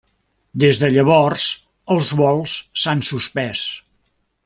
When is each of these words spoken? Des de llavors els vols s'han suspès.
Des 0.63 0.79
de 0.83 0.89
llavors 0.93 1.43
els 1.97 2.09
vols 2.23 2.57
s'han 2.85 3.07
suspès. 3.13 3.65